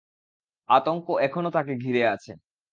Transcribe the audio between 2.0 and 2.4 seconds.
আছে।